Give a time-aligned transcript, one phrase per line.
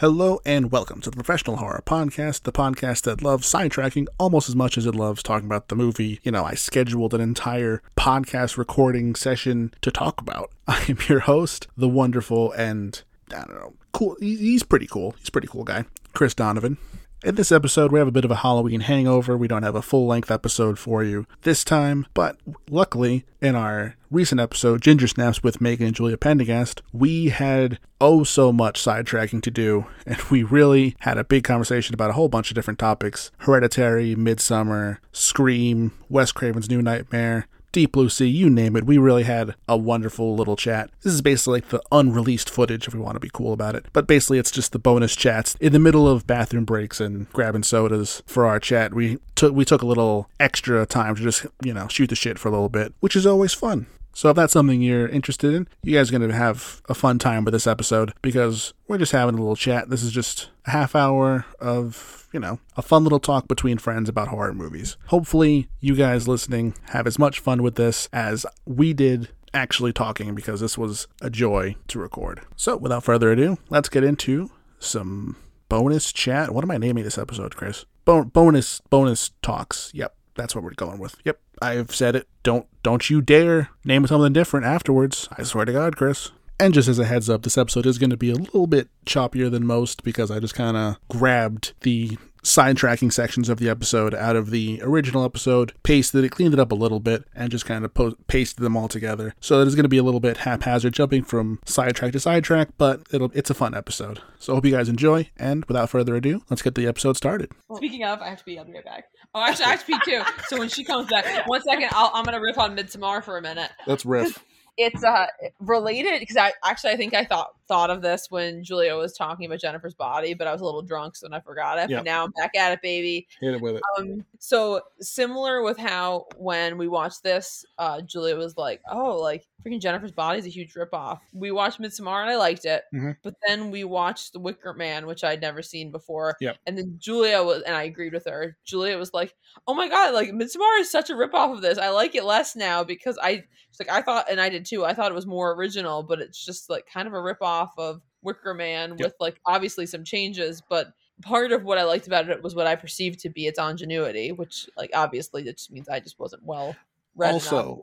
[0.00, 4.56] Hello and welcome to the Professional Horror Podcast, the podcast that loves sidetracking almost as
[4.56, 6.20] much as it loves talking about the movie.
[6.22, 10.52] You know, I scheduled an entire podcast recording session to talk about.
[10.66, 14.16] I am your host, the wonderful and I don't know, cool.
[14.20, 15.16] He's pretty cool.
[15.18, 15.84] He's pretty cool guy,
[16.14, 16.78] Chris Donovan.
[17.22, 19.36] In this episode, we have a bit of a Halloween hangover.
[19.36, 22.38] We don't have a full length episode for you this time, but
[22.70, 28.24] luckily, in our recent episode, Ginger Snaps with Megan and Julia Pendergast, we had oh
[28.24, 32.30] so much sidetracking to do, and we really had a big conversation about a whole
[32.30, 38.50] bunch of different topics Hereditary, Midsommar, Scream, Wes Craven's New Nightmare, Deep Blue Sea, you
[38.50, 38.84] name it.
[38.84, 40.90] We really had a wonderful little chat.
[41.02, 43.86] This is basically like the unreleased footage if we want to be cool about it.
[43.92, 47.62] But basically, it's just the bonus chats in the middle of bathroom breaks and grabbing
[47.62, 48.92] sodas for our chat.
[48.92, 52.38] We took we took a little extra time to just you know shoot the shit
[52.38, 53.86] for a little bit, which is always fun.
[54.12, 57.18] So if that's something you're interested in, you guys are going to have a fun
[57.18, 59.88] time with this episode because we're just having a little chat.
[59.88, 64.08] This is just a half hour of, you know, a fun little talk between friends
[64.08, 64.96] about horror movies.
[65.06, 70.34] Hopefully, you guys listening have as much fun with this as we did actually talking
[70.34, 72.40] because this was a joy to record.
[72.56, 75.36] So without further ado, let's get into some
[75.68, 76.52] bonus chat.
[76.52, 77.84] What am I naming this episode, Chris?
[78.04, 79.90] Bo- bonus bonus talks.
[79.94, 81.16] Yep, that's what we're going with.
[81.24, 81.40] Yep.
[81.60, 82.28] I've said it.
[82.42, 85.28] Don't don't you dare name something different afterwards.
[85.36, 86.30] I swear to God, Chris.
[86.58, 88.88] And just as a heads up, this episode is going to be a little bit
[89.06, 94.14] choppier than most because I just kind of grabbed the sidetracking sections of the episode
[94.14, 97.66] out of the original episode, pasted it, cleaned it up a little bit, and just
[97.66, 99.34] kind of po- pasted them all together.
[99.40, 102.70] So that is going to be a little bit haphazard, jumping from sidetrack to sidetrack,
[102.78, 104.20] but it'll it's a fun episode.
[104.38, 105.28] So I hope you guys enjoy.
[105.36, 107.52] And without further ado, let's get the episode started.
[107.76, 108.58] Speaking of, I have to be.
[108.58, 109.04] I'll be right back.
[109.34, 110.22] Oh, actually, I have to pee too.
[110.48, 113.42] So when she comes back, one second, I'll, I'm gonna riff on Midsommar for a
[113.42, 113.70] minute.
[113.86, 114.42] Let's riff.
[114.76, 115.26] It's uh
[115.60, 119.46] related because I actually I think I thought thought of this when Julia was talking
[119.46, 121.88] about Jennifer's body, but I was a little drunk, so then I forgot it.
[121.88, 122.00] Yep.
[122.00, 123.28] But now I'm back at it, baby.
[123.40, 123.82] Hit it with it.
[123.96, 129.46] Um, so similar with how when we watched this, uh, Julia was like, "Oh, like
[129.64, 133.16] freaking Jennifer's Body is a huge ripoff." We watched Midsommar and I liked it, Mhm.
[133.22, 136.36] but then we watched The Wicker Man, which I'd never seen before.
[136.40, 136.56] Yep.
[136.66, 138.56] And then Julia was, and I agreed with her.
[138.64, 139.36] Julia was like,
[139.68, 141.78] "Oh my god, like Midsommar is such a ripoff of this.
[141.78, 143.44] I like it less now because I,
[143.78, 144.84] like, I thought, and I did too.
[144.84, 148.02] I thought it was more original, but it's just like kind of a ripoff of
[148.22, 148.98] Wicker Man Yep.
[149.00, 152.66] with like obviously some changes, but." part of what I liked about it was what
[152.66, 156.42] I perceived to be its ingenuity, which like obviously that just means I just wasn't
[156.44, 156.74] well
[157.14, 157.32] read.
[157.34, 157.82] Also-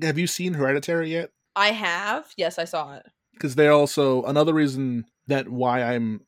[0.00, 1.32] Have you seen Hereditary yet?
[1.56, 2.32] I have.
[2.36, 3.06] Yes, I saw it.
[3.32, 6.20] because they also another reason that why I'm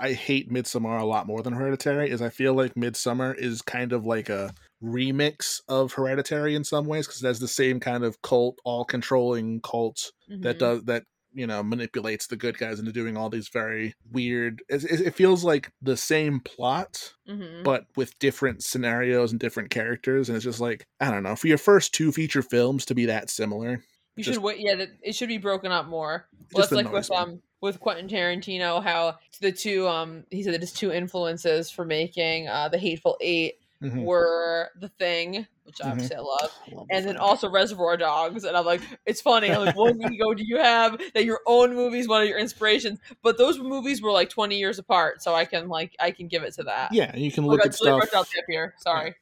[0.00, 3.92] I hate Midsommar a lot more than Hereditary is I feel like Midsommar is kind
[3.92, 8.02] of like a remix of Hereditary in some ways because it has the same kind
[8.02, 10.58] of cult, all controlling cult that Mhm.
[10.58, 11.04] does that
[11.34, 14.62] you know manipulates the good guys into doing all these very weird.
[14.68, 17.62] It, it feels like the same plot Mhm.
[17.64, 21.46] but with different scenarios and different characters, and it's just like I don't know for
[21.48, 23.82] your first two feature films to be that similar.
[24.16, 24.58] You just- should wait.
[24.60, 26.26] Yeah, that- it should be broken up more.
[26.52, 30.52] Well, just that's like with um with Quentin Tarantino, how the two um he said
[30.54, 34.04] that his two influences for making uh the Hateful 8 Mhm.
[34.04, 37.16] were The Thing, which obviously I love, Love the and then thing.
[37.16, 38.44] also Reservoir Dogs.
[38.44, 39.50] And I'm like, it's funny.
[39.50, 42.38] I'm like, what week ago, do you have that your own movie's one of your
[42.38, 43.00] inspirations?
[43.22, 46.42] But those movies were like 20 years apart, so I can like I can give
[46.44, 46.92] it to that.
[46.92, 48.20] yeah, you can Oh, look God, at Julia stuff.
[48.20, 48.74] Out there here.
[48.78, 49.14] Sorry.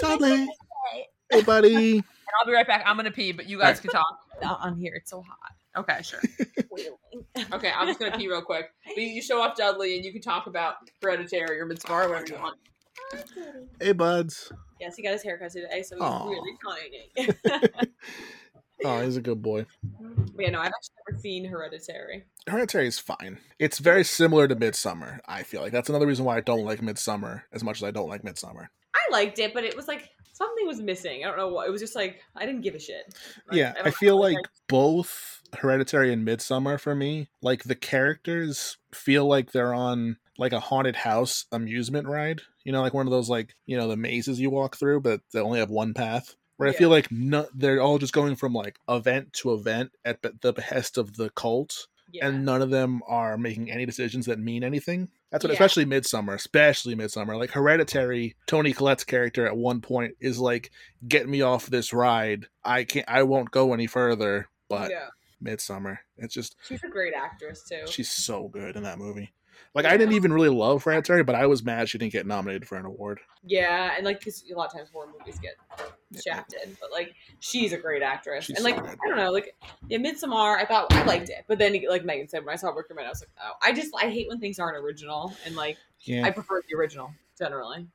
[0.00, 0.48] Dudley.
[1.30, 2.04] Hey, buddy.
[2.28, 2.82] And I'll be right back.
[2.84, 4.04] I'm gonna pee, but you guys can talk
[4.42, 4.92] on here.
[4.96, 5.54] It's so hot.
[5.78, 6.20] Okay, sure.
[7.54, 8.66] okay, I'm just gonna pee real quick.
[8.86, 12.26] But you, you show off Dudley, and you can talk about Hereditary or Midsommar, whatever
[12.26, 12.58] you want.
[13.80, 14.52] Hey, buds.
[14.80, 16.28] Yes, he got his haircut today, so he's Aw.
[16.28, 17.32] really tiny.
[18.84, 19.66] Oh, he's a good boy.
[20.00, 22.24] But yeah, no, I've actually never seen Hereditary.
[22.46, 23.38] Hereditary is fine.
[23.58, 25.18] It's very similar to Midsommar.
[25.26, 27.90] I feel like that's another reason why I don't like Midsommar as much as I
[27.90, 28.68] don't like Midsommar.
[28.94, 31.24] I liked it, but it was like something was missing.
[31.24, 31.66] I don't know what.
[31.66, 33.14] It was just like I didn't give a shit.
[33.48, 34.36] Like, yeah, don't I know, feel like
[34.68, 40.60] both Hereditary and Midsommar for me, like the characters feel like they're on like a
[40.60, 42.40] haunted house amusement ride.
[42.64, 45.20] You know, like one of those like you know the mazes you walk through, but
[45.32, 46.36] they only have one path.
[46.56, 50.18] Where I feel like no, they're all just going from like event to event at
[50.40, 51.86] the behest of the cult.
[52.12, 52.26] yeah.
[52.26, 55.08] and none of them are making any decisions that mean anything.
[55.30, 55.54] That's what, Yeah.
[55.54, 57.38] especially Midsommar, especially Midsommar.
[57.38, 60.70] Like Hereditary, Toni Collette's character at one point is like,
[61.06, 62.46] "Get me off this ride.
[62.64, 63.04] I can't.
[63.08, 65.08] I won't go any further." But yeah,
[65.42, 67.82] Midsommar, it's just she's a great actress too.
[67.86, 69.32] she's so good in that movie.
[69.74, 72.66] Like I didn't even really love Hereditary, but I was mad she didn't get nominated
[72.66, 73.20] for an award.
[73.44, 75.54] Yeah, and like 'cause a lot of times horror movies get
[76.24, 78.84] shafted, but like she's a great actress, She's and like so.
[78.84, 79.54] I don't know, like
[79.88, 82.74] yeah, Midsommar, I thought I liked it, but then like Megan said, when I saw
[82.74, 85.54] Wicker Man, I was like, oh, I just I hate when things aren't original, and
[85.54, 87.86] like Yeah, I prefer the original generally.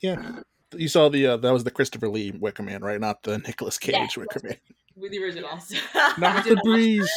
[0.00, 0.40] yeah.
[0.76, 3.00] You saw the uh, that was the Christopher Lee Wicker Man, right?
[3.00, 4.16] Not the Nicolas Cage Yes.
[4.18, 4.56] Wicker Man.
[4.96, 5.72] with the originals.
[6.18, 7.10] Not the breeze.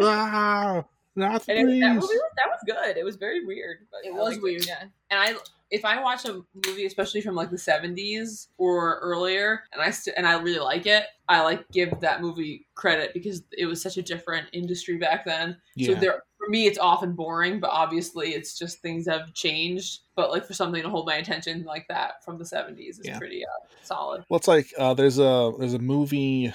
[0.00, 0.84] ah,
[1.16, 2.96] not And it, that movie was, that was good.
[2.96, 3.78] It was very weird.
[3.90, 4.66] But It I was liked weird.
[4.66, 4.82] Yeah.
[5.10, 5.34] and I
[5.68, 10.16] if I watch a movie, especially from like the seventies or earlier, and I st-
[10.16, 13.96] and I really like it, I like give that movie credit because it was such
[13.96, 15.56] a different industry back then.
[15.84, 20.02] So there, for me, it's often boring, but obviously, it's just things have changed.
[20.14, 23.18] But like for something to hold my attention like that from the seventies is Yeah.
[23.18, 24.24] pretty uh, solid.
[24.28, 26.52] Well, it's like uh, there's a there's a movie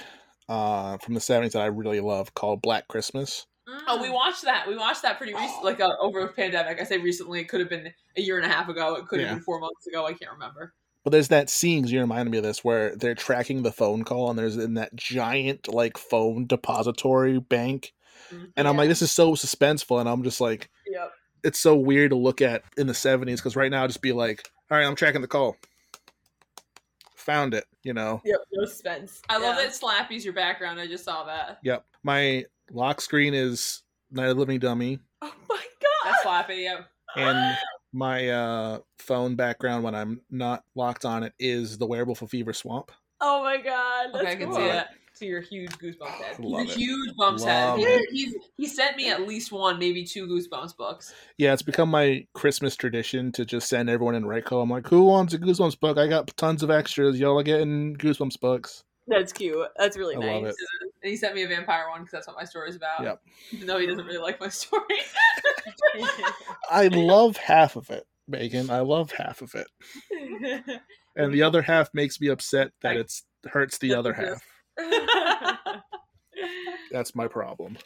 [0.48, 3.46] uh, from the '70s that I really love called Black Christmas.
[3.68, 4.66] Oh, we watched that.
[4.66, 6.80] We watched that pretty recent, like uh, over the pandemic.
[6.80, 7.40] I say recently.
[7.40, 8.96] It could have been a year and a half ago.
[8.96, 9.34] It could have Yeah.
[9.34, 10.04] been four months ago.
[10.06, 10.74] I can't remember.
[11.04, 14.04] But there's that scene, 'cause you reminded me of this, where they're tracking the phone
[14.04, 17.92] call, and there's in that giant like phone depository bank,
[18.56, 21.12] and I'm like, this is so suspenseful, and I'm just like, Yep.
[21.44, 24.48] it's so weird to look at in the 70s because right now, just be like,
[24.70, 25.56] all right, I'm tracking the call,
[27.16, 28.20] found it, you know.
[28.24, 28.38] Yep.
[28.52, 29.20] No suspense.
[29.28, 29.64] I love Yeah.
[29.64, 30.80] that Slappy's your background.
[30.80, 31.58] I just saw that.
[31.64, 36.04] Yep, my lock screen is Night of the Living Dummy, Oh my god.
[36.04, 36.64] That's Slappy.
[36.64, 36.80] Yeah.
[37.16, 37.56] and
[37.92, 42.52] my uh, phone background when I'm not locked on it is the Werewolf of Fever
[42.52, 42.90] Swamp.
[43.20, 44.08] Oh my god.
[44.12, 44.56] That's Okay, I can cool.
[44.56, 44.88] see that.
[45.18, 46.38] To your huge goosebumps head.
[46.40, 46.78] Love He's it.
[46.78, 47.86] huge bumps Love head.
[47.86, 48.08] it.
[48.10, 51.12] He, he's, he sent me at least one, maybe two Goosebumps books.
[51.36, 54.62] Yeah, it's become my Christmas tradition to just send everyone in Reiko.
[54.62, 55.98] I'm like, who wants a Goosebumps book?
[55.98, 57.20] I got tons of extras.
[57.20, 58.84] Y'all are getting Goosebumps books.
[59.06, 59.54] That's cute.
[59.76, 60.54] That's really I nice.
[61.02, 61.06] Love it.
[61.06, 63.02] And he sent me a vampire one because that's what my story's about.
[63.02, 63.20] Yep.
[63.52, 64.82] Even though he doesn't really like my story.
[66.70, 68.70] I love half of it, Megan.
[68.70, 69.66] I love half of it.
[71.14, 74.42] And the other half makes me upset that it's hurts the other half.
[76.90, 77.76] That's my problem.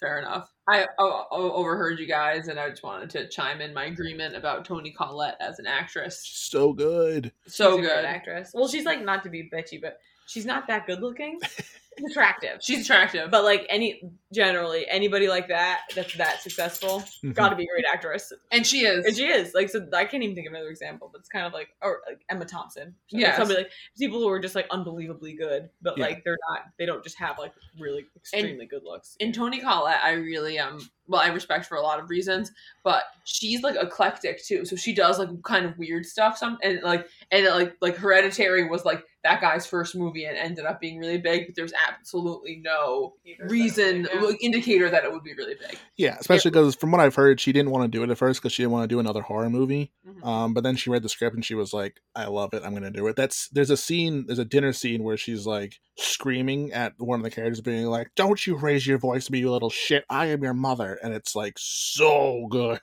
[0.00, 0.52] Fair enough.
[0.68, 4.34] I oh, oh, overheard you guys, and I just wanted to chime in my agreement
[4.34, 6.20] about Toni Collette as an actress.
[6.24, 7.30] So good.
[7.46, 8.04] So She's a good.
[8.04, 8.50] actress.
[8.52, 11.38] Well, she's like not to be bitchy, but she's not that good looking.
[11.98, 12.58] She's attractive.
[12.62, 13.30] She's attractive.
[13.30, 14.02] but like any
[14.32, 17.34] generally anybody like that that's that successful Mhm.
[17.34, 19.04] got to be a great actress and she is.
[19.04, 21.44] and she is like so i can't even think of another example but it's kind
[21.44, 24.66] of like or like emma thompson So, like, somebody like people who are just like
[24.70, 26.06] unbelievably good but Yeah.
[26.06, 30.00] like they're not they don't just have like really extremely good looks in Toni Collette,
[30.02, 30.78] I really um
[31.08, 32.52] well, I respect for a lot of reasons,
[32.84, 34.64] but she's like eclectic too.
[34.64, 36.38] So she does like kind of weird stuff.
[36.38, 40.64] Some and like and like like Hereditary was like that guy's first movie and ended
[40.64, 43.14] up being really big, but there's absolutely no
[43.46, 44.20] reason Yeah.
[44.20, 45.78] like, indicator that it would be really big.
[45.96, 48.40] Yeah, especially because from what I've heard, she didn't want to do it at first
[48.40, 49.92] because she didn't want to do another horror movie.
[50.06, 50.26] Mhm.
[50.26, 52.62] Um, but then she read the script and she was like, "I love it.
[52.64, 55.78] I'm gonna do it." That's there's a scene, there's a dinner scene where she's like
[55.98, 59.38] screaming at one of the characters, being like, "Don't you raise your voice to me,
[59.40, 60.04] you little shit!
[60.10, 62.80] I am your mother," and it's like so good.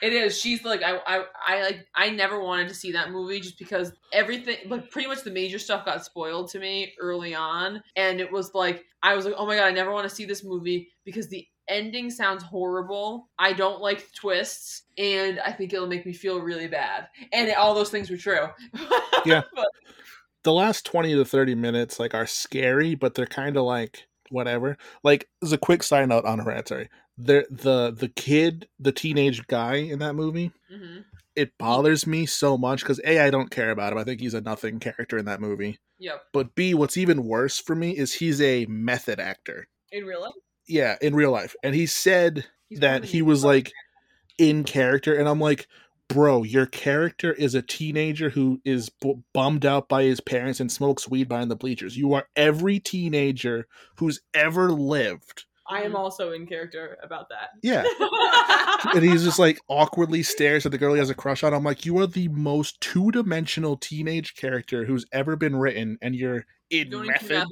[0.00, 0.38] It is.
[0.38, 3.92] She's like I, I I like I never wanted to see that movie just because
[4.12, 8.30] everything like pretty much the major stuff got spoiled to me early on and it
[8.30, 10.88] was like I was like, "Oh my god, I never want to see this movie
[11.04, 13.28] because the ending sounds horrible.
[13.38, 17.74] I don't like twists and I think it'll make me feel really bad." And all
[17.74, 18.46] those things were true.
[19.24, 19.42] Yeah.
[19.54, 19.68] But-
[20.44, 24.76] The last twenty to thirty minutes like are scary, but they're kind of like whatever.
[25.04, 26.88] Like, as a quick side note on Hereditary,
[27.18, 31.04] the the the kid, the teenage guy in that movie, Mhm.
[31.36, 33.98] It bothers me so much because a I don't care about him.
[33.98, 35.78] I think he's a nothing character in that movie.
[35.98, 36.22] Yep.
[36.32, 39.68] But B, what's even worse for me is he's a method actor.
[39.90, 40.32] in real life
[40.66, 43.72] Yeah, in real life, and he said He's that he was like
[44.38, 45.66] in character, and I'm like,
[46.08, 50.70] bro, your character is a teenager who is b- bummed out by his parents and
[50.72, 51.96] smokes weed behind the bleachers.
[51.96, 55.44] You are every teenager who's ever lived.
[55.72, 55.96] I am Mhm.
[55.98, 57.84] also in character about that Yeah.
[58.94, 61.54] and he's just like awkwardly stares at the girl he has a crush on.
[61.54, 66.14] I'm like, you are the most two dimensional teenage character who's ever been written, and
[66.14, 67.44] you're in Don't method.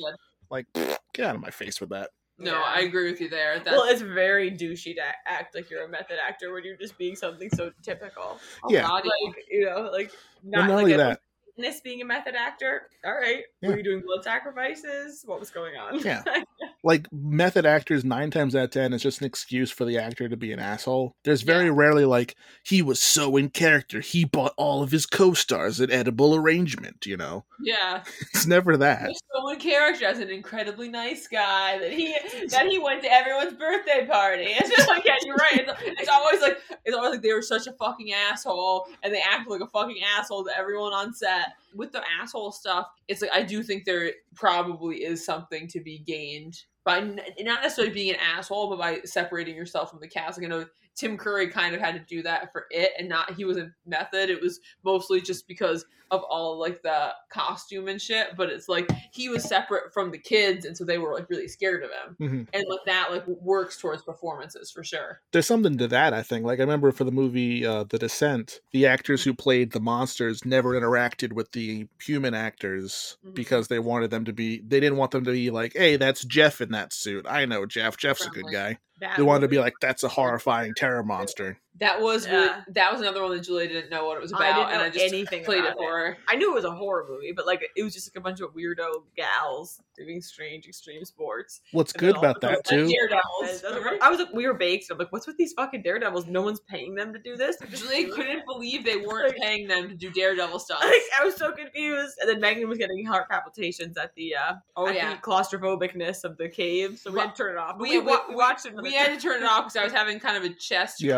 [0.50, 2.10] Like, pfft, get out of my face with that.
[2.38, 2.62] No, Yeah.
[2.66, 3.58] I agree with you there.
[3.58, 6.96] That's, well it's very douchey to act like you're a method actor when you're just
[6.98, 8.82] being something so typical oh yeah.
[8.82, 10.10] God, like you know like
[10.42, 11.20] Well, not, not like only a- that,
[11.60, 13.44] This being a method actor, all right.
[13.60, 13.70] Yeah.
[13.70, 15.22] Were you doing blood sacrifices?
[15.26, 15.98] What was going on?
[16.00, 16.22] Yeah.
[16.82, 20.28] like method actors nine times out of ten it's just an excuse for the actor
[20.28, 21.14] to be an asshole.
[21.24, 25.80] There's very rarely like he was so in character he bought all of his co-stars
[25.80, 27.04] an edible arrangement.
[27.06, 28.02] You know, Yeah.
[28.32, 29.08] it's never that.
[29.08, 32.16] He's so in character as an incredibly nice guy that he
[32.48, 34.44] that he went to everyone's birthday party.
[34.44, 35.60] It's just like yeah, you're right.
[35.68, 39.20] It's, it's always like it's always like they were such a fucking asshole and they
[39.20, 41.50] act like a fucking asshole to everyone on set.
[41.75, 45.99] With the asshole stuff, it's like I do think there probably is something to be
[45.99, 50.38] gained by not necessarily being an asshole, but by separating yourself from the cast.
[50.38, 50.66] Like I know
[50.97, 53.70] Tim Curry kind of had to do that for it, and not he was a
[53.87, 54.30] method.
[54.30, 58.37] It was mostly just because of all like the costume and shit.
[58.37, 61.47] But it's like he was separate from the kids, and so they were like really
[61.49, 62.16] scared of him.
[62.20, 62.49] Mhm.
[62.52, 65.20] And like that like works towards performances for sure.
[65.32, 66.44] There's something to that, I think.
[66.44, 70.44] Like I remember for the movie uh, The Descent, the actors who played the monsters
[70.44, 73.35] never interacted with the human actors Mhm.
[73.35, 74.61] because they wanted them to be.
[74.66, 77.25] They didn't want them to be like, "Hey, that's Jeff in that suit.
[77.28, 77.97] I know Jeff.
[77.97, 81.59] Jeff's a good guy." That They wanted to be like, "That's a horrifying terror monster."
[81.78, 84.36] That was really, that was another one that Julia didn't know what it was I
[84.50, 86.18] about, didn't and know I just anything played it for her.
[86.28, 88.40] I knew it was a horror movie, but like it was just like a bunch
[88.40, 91.60] of weirdo gals doing strange extreme sports.
[91.72, 92.92] What's And good about that girls- too?
[92.92, 93.98] Daredevils.
[94.02, 94.90] I was, like, we were baked.
[94.90, 96.26] I'm like, what's with these fucking daredevils?
[96.26, 97.56] No one's paying them to do this.
[97.56, 100.82] They're Julia couldn't believe they weren't Like- paying them to do Daredevil stuff.
[100.82, 102.16] Like, I was so confused.
[102.20, 106.24] And then Megan was getting heart palpitations at the uh, Oh at yeah, the claustrophobicness
[106.24, 107.78] of the cave, so we Well, had to turn it off.
[107.78, 108.74] But we- we, wa- we- watched it.
[108.82, 111.16] we had to turn it off because I was having kind of a chest Yeah.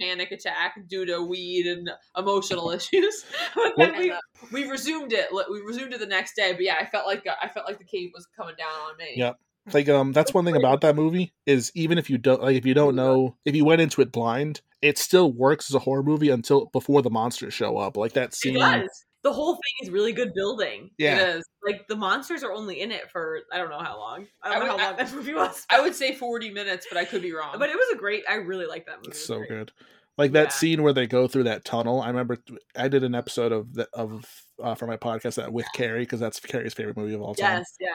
[0.00, 3.24] Panic attack due to weed and emotional issues.
[3.54, 4.12] but then we,
[4.52, 5.28] we resumed it.
[5.32, 6.52] We resumed it the next day.
[6.52, 9.14] But yeah, I felt like I felt like the cave was coming down on me.
[9.16, 9.32] Yeah.
[9.72, 12.66] Like um, that's one thing about that movie is even if you don't like if
[12.66, 16.02] you don't know if you went into it blind, it still works as a horror
[16.02, 17.96] movie until before the monsters show up.
[17.96, 18.86] Like that It scene.
[19.24, 19.30] Does.
[19.30, 20.90] The whole thing is really good building.
[20.98, 21.16] Yeah.
[21.18, 21.44] It is.
[21.66, 24.26] Like the monsters are only in it for I don't know how long.
[24.42, 25.66] I don't I know would- how long that movie was.
[25.70, 27.56] I would say forty minutes, but I could be wrong.
[27.58, 28.22] but it was a great.
[28.28, 29.08] I really like that movie.
[29.08, 29.48] It's so great.
[29.48, 29.72] good.
[30.16, 30.48] Like that Yeah.
[30.50, 32.00] scene where they go through that tunnel.
[32.00, 32.36] I remember
[32.76, 34.24] I did an episode of the, of
[34.62, 37.58] uh, for my podcast that with Carrie because that's Carrie's favorite movie of all time.
[37.58, 37.88] Yes, yeah.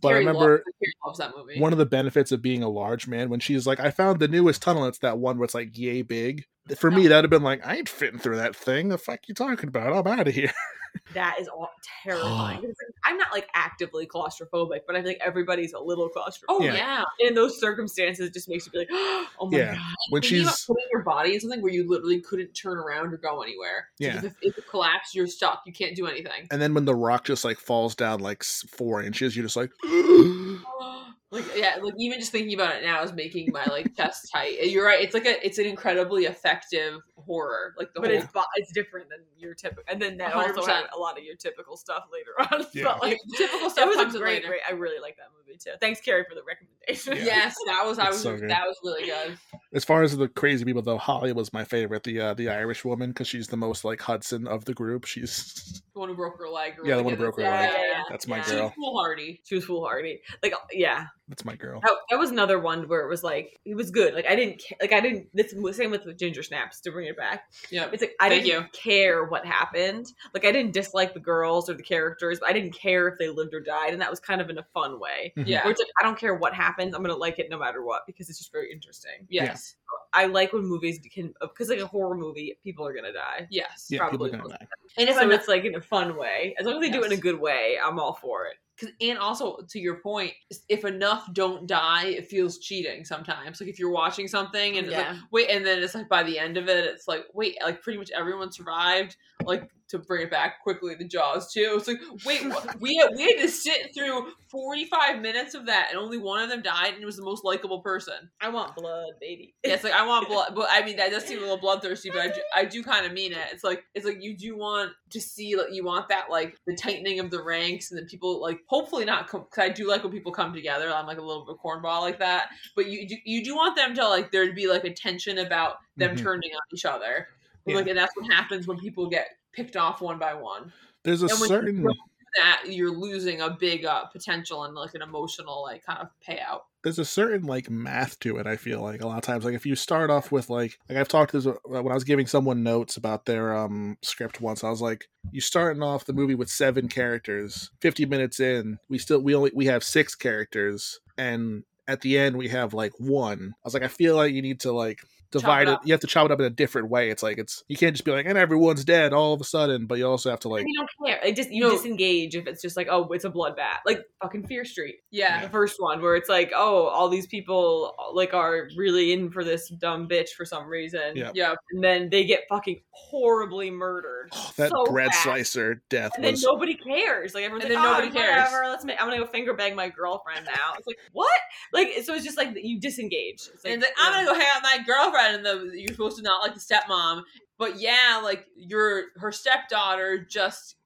[0.00, 0.64] But I remember
[1.04, 1.60] loves, that movie.
[1.60, 4.28] one of the benefits of being a large man when she's like, I found the
[4.28, 4.86] newest tunnel.
[4.86, 6.44] It's that one where it's like yay big.
[6.76, 8.88] For me, that'd have been like, I ain't fitting through that thing.
[8.88, 10.06] The fuck you talking about?
[10.06, 10.52] I'm out of here.
[11.14, 11.70] That is all
[12.04, 12.62] terrifying.
[12.62, 16.44] like, I'm not like actively claustrophobic, but I think everybody's a little claustrophobic.
[16.48, 16.74] oh Yeah.
[16.74, 17.04] yeah.
[17.28, 19.74] in those circumstances, it just makes you be like, oh my Yeah.
[19.74, 19.82] god.
[20.10, 23.12] When Thinking about she's putting your body in something where you literally couldn't turn around
[23.12, 23.88] or go anywhere.
[23.98, 24.28] It's like Yeah.
[24.30, 25.62] If, it- if it collapsed, you're stuck.
[25.66, 26.46] You can't do anything.
[26.50, 29.70] and then when the rock just like falls down like four inches, you're just like,
[31.32, 34.58] like yeah, like even just thinking about it now is making my like chest tight.
[34.60, 35.00] And You're right.
[35.00, 37.74] It's like a it's an incredibly effective horror.
[37.78, 40.62] Like the But whole it's bo- it's different than your typical, and then that also
[40.62, 40.66] 100%.
[40.66, 42.66] had a lot of your typical stuff later on.
[42.74, 42.84] Yeah.
[42.84, 44.48] But like, the typical it stuff was comes a great, later.
[44.48, 44.60] great.
[44.68, 45.70] I really like that movie too.
[45.80, 47.16] Thanks, Carrie, for the recommendation.
[47.18, 47.36] Yeah.
[47.36, 49.38] Yes, that was I was so that was really good.
[49.72, 52.02] as far as the crazy people though, Holly was my favorite.
[52.02, 55.04] The uh, the Irish woman because she's the most like Hudson of the group.
[55.04, 56.74] She's The one who broke her leg.
[56.84, 57.70] Yeah, the one who broke her leg.
[57.72, 58.02] Yeah, yeah.
[58.08, 58.42] that's my Yeah.
[58.44, 58.72] She was girl.
[58.76, 59.40] foolhardy.
[59.44, 60.20] She was foolhardy.
[60.42, 61.80] Like, uh, yeah, That's my girl.
[61.80, 64.14] that, that was another one where it was like it was good.
[64.14, 65.28] Like I didn't ca- like I didn't.
[65.34, 67.44] It's the same with Ginger Snaps to bring it back.
[67.70, 67.88] Yeah.
[67.92, 70.06] It's like I Thank didn't care what happened.
[70.34, 73.28] Like I didn't dislike the girls or the characters, but I didn't care if they
[73.28, 75.32] lived or died, and that was kind of in a fun way.
[75.36, 75.48] Mm-hmm.
[75.48, 75.64] Yeah.
[75.64, 78.02] Where it's like I don't care what happens, I'm gonna like it no matter what
[78.06, 79.26] because it's just very interesting.
[79.28, 79.74] Yes.
[80.12, 83.46] I like when movies can because like a horror movie, people are gonna die.
[83.50, 83.86] Yes.
[83.88, 84.66] Yeah, people probably are gonna die.
[84.98, 86.54] And if so I'm it's like in a fun way.
[86.58, 88.56] As long as they do it in a good way, I'm all for it.
[88.78, 90.32] Cause, and also to your point,
[90.68, 93.60] if enough don't die, it feels cheating sometimes.
[93.60, 95.18] Like if you're watching something and it's like, Yeah.
[95.30, 97.98] wait, and then it's like by the end of it, it's like, wait, like pretty
[97.98, 99.16] much everyone survived.
[99.44, 101.74] Like to bring it back quickly, the Jaws too.
[101.76, 102.42] It's like, wait,
[102.80, 106.48] we had, we had to sit through 45 minutes of that, and only one of
[106.48, 108.30] them died, and it was the most likable person.
[108.40, 109.54] I want blood, baby.
[109.64, 112.10] Yeah, it's like I want blood, but I mean that does seem a little bloodthirsty,
[112.10, 113.38] but I do, I do kind of mean it.
[113.52, 116.74] It's like it's like you do want to see like you want that like the
[116.74, 120.12] tightening of the ranks and then people like hopefully not because I do like when
[120.12, 120.90] people come together.
[120.90, 123.94] I'm like a little bit cornball like that, but you do, you do want them
[123.94, 126.22] to like there to be like a tension about them Mhm.
[126.22, 127.28] turning on each other.
[127.66, 127.76] Yeah.
[127.76, 130.72] Like and that's what happens when people get picked off one by one.
[131.02, 131.88] There's a And when you certain
[132.36, 136.60] That you're losing a big uh, potential and like an emotional like kind of payout.
[136.84, 138.46] there's a certain like math to it.
[138.46, 140.96] I feel like a lot of times, like if you start off with like like
[140.96, 144.62] I've talked this uh, when I was giving someone notes about their um script once.
[144.62, 147.70] I was like, you starting off the movie with seven characters.
[147.80, 152.36] Fifty minutes in, we still we only we have six characters, and at the end
[152.36, 153.54] we have like one.
[153.56, 155.00] I was like, I feel like you need to like
[155.30, 155.74] divide it.
[155.74, 155.82] up.
[155.84, 157.10] You have to chop it up in a different way.
[157.10, 159.86] It's like it's you can't just be like, and everyone's dead all of a sudden.
[159.86, 161.20] But you also have to like, you don't care.
[161.24, 161.70] Like just you No.
[161.70, 165.42] disengage if it's just like, oh, it's a bloodbath, like fucking Fear Street, Yeah.
[165.42, 169.44] the first one, where it's like, oh, all these people like are really in for
[169.44, 171.16] this dumb bitch for some reason.
[171.16, 171.30] Yeah.
[171.34, 171.54] Yeah.
[171.72, 174.30] and then they get fucking horribly murdered.
[174.32, 175.22] oh, that so bread fast.
[175.22, 177.34] slicer death And then nobody cares.
[177.34, 178.50] Like everyone's And like, then oh, nobody cares.
[178.50, 178.68] Whatever.
[178.68, 179.00] Let's make.
[179.00, 180.74] I'm gonna go finger bang my girlfriend now.
[180.78, 181.28] It's like what?
[181.72, 182.14] Like so.
[182.14, 183.48] It's just like you disengage.
[183.54, 185.92] It's like, and like, I'm gonna go hang out with my girlfriend, and the you're
[185.92, 187.22] supposed to not like the stepmom,
[187.58, 190.76] but yeah, like your her stepdaughter just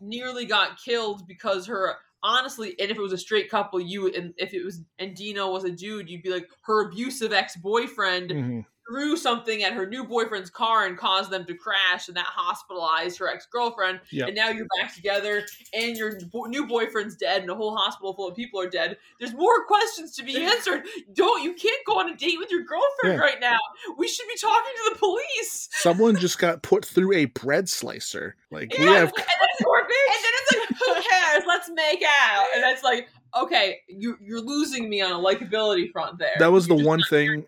[0.00, 4.34] nearly got killed because her honestly, and if it was a straight couple, you and
[4.36, 8.30] if it was and Dino was a dude, you'd be like her abusive ex boyfriend
[8.30, 8.66] Mhm.
[8.90, 13.18] Threw something at her new boyfriend's car and caused them to crash, and that hospitalized
[13.18, 14.00] her ex girlfriend.
[14.10, 14.28] Yep.
[14.28, 18.14] And now you're back together, and your bo- new boyfriend's dead, and a whole hospital
[18.14, 18.96] full of people are dead.
[19.20, 20.82] There's more questions to be answered.
[21.12, 23.20] Don't you can't go on a date with your girlfriend Yeah.
[23.20, 23.58] right now.
[23.96, 25.68] We should be talking to the police.
[25.72, 28.36] Someone just got put through a bread slicer.
[28.50, 29.26] Like we have and then,
[29.68, 31.44] and then it's like, who cares?
[31.46, 32.46] Let's make out.
[32.56, 33.08] And it's like,
[33.40, 36.34] okay, you you're losing me on a likability front there.
[36.38, 37.46] that was the You're just one thing your friends.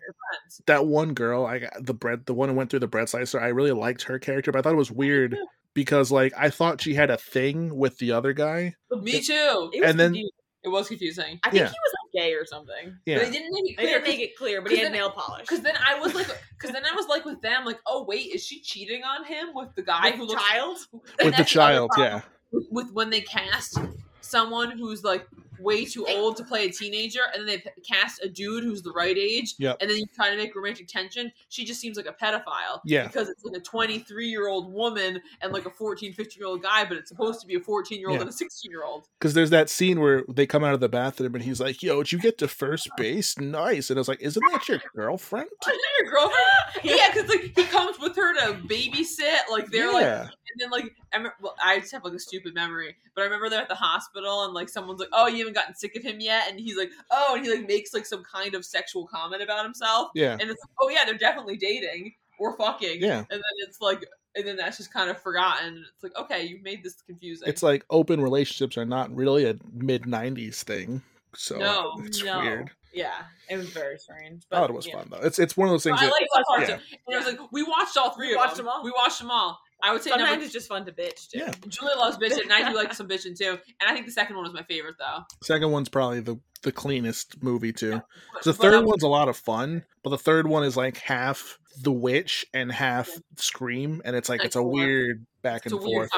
[0.67, 3.39] That one girl I got the bread the one who went through the bread slicer
[3.39, 5.37] I really liked her character but I thought it was weird
[5.73, 9.71] because like I thought she had a thing with the other guy Me too.
[9.73, 10.29] It was And then- confusing.
[10.65, 11.39] It was confusing.
[11.43, 11.67] I think Yeah.
[11.67, 12.97] he was like gay or something.
[13.05, 13.99] yeah But they didn't make it They clear.
[13.99, 15.41] didn't make it clear, but he had then- nail polish.
[15.41, 18.27] Because then I was like, because then I was like with them, like, oh wait,
[18.33, 20.77] is she cheating on him with the guy With who the looks child.
[21.19, 22.21] And with the child problem yeah
[22.53, 23.77] With, with when they cast
[24.21, 25.27] someone who's like
[25.59, 28.91] way too old to play a teenager, and then they cast a dude who's the
[28.91, 29.77] right age, Yep.
[29.81, 31.31] and then you try to make romantic tension.
[31.49, 32.79] She just seems like a pedophile.
[32.85, 33.07] Yeah.
[33.07, 36.61] because it's like a 23 year old woman and like a 14, 15 year old
[36.63, 39.07] guy, but it's supposed to be a 14 year old and a 16 year old.
[39.19, 42.03] because there's that scene where they come out of the bathroom and he's like yo
[42.03, 45.47] did you get to first base nice and I was like isn't that your girlfriend
[45.67, 46.39] Isn't that your girlfriend?
[46.83, 49.49] yeah, because like he comes with her to babysit.
[49.51, 52.53] Like they're like And then like I remember, well, I just have like a stupid
[52.53, 55.53] memory, but I remember they're at the hospital and like someone's like, "Oh, you haven't
[55.53, 58.23] gotten sick of him yet," and he's like, "Oh," and he like makes like some
[58.23, 62.13] kind of sexual comment about himself, yeah and it's like, "Oh yeah, they're definitely dating
[62.39, 63.19] or fucking," Yeah.
[63.19, 64.03] and then it's like,
[64.35, 65.85] and then that's just kind of forgotten.
[65.93, 67.47] It's like, okay, you made this confusing.
[67.47, 71.01] it's like open relationships are not really a mid 90s thing
[71.35, 72.39] so No, it's no.
[72.39, 73.13] weird Yeah,
[73.49, 74.43] it was very strange.
[74.49, 74.97] But thought it was yeah.
[74.97, 76.67] fun though it's it's one of those things I that, like that part yeah.
[76.67, 76.81] too.
[77.07, 78.65] And it was like we watched all three We of watched them.
[78.65, 78.83] them all.
[78.83, 79.59] We watched them all.
[79.83, 80.45] I would say Sometimes number.
[80.45, 81.39] it's just fun to bitch too.
[81.39, 81.51] Yeah.
[81.67, 83.57] Julia loves bitching, and I do like some bitching too.
[83.81, 85.19] And I think the second one was my favorite though.
[85.43, 87.91] second one's probably the the cleanest movie too
[88.33, 90.77] But- The but, third um, one's a lot of fun, but the third one is
[90.77, 94.71] like half the witch and half scream, and it's like And it's a four.
[94.71, 96.09] weird back it's and forth.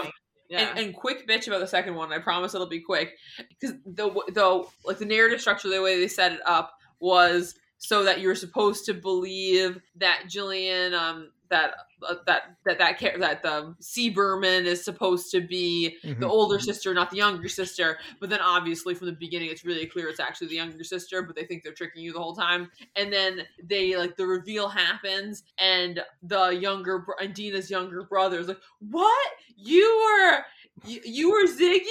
[0.48, 0.70] Yeah.
[0.70, 2.14] And, and quick bitch about the second one.
[2.14, 3.14] I promise it'll be quick
[3.50, 8.04] because the the like the narrative structure, the way they set it up was so
[8.04, 11.76] that you're supposed to believe that Gillian, um, that
[12.08, 14.10] uh, that that that char- that the C.
[14.10, 16.20] Berman is supposed to be Mhm.
[16.20, 17.98] the older sister, not the younger sister.
[18.20, 21.22] But then obviously from the beginning, it's really clear it's actually the younger sister.
[21.22, 22.70] But they think they're tricking you the whole time.
[22.96, 28.48] And then they like the reveal happens, and the younger and Deena's younger brother is
[28.48, 29.28] like, "What?
[29.56, 30.46] You were."
[30.86, 31.86] You, you were Ziggy,